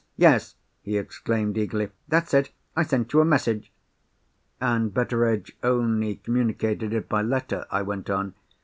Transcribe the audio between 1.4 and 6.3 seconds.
eagerly. "That's it! I sent you a message!" "And Betteredge duly